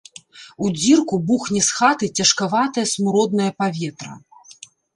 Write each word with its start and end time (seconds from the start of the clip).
У 0.67 0.71
дзірку 0.77 1.19
бухне 1.27 1.61
з 1.67 1.75
хаты 1.81 2.09
цяжкаватае 2.19 2.85
смуроднае 2.95 3.51
паветра. 3.61 4.11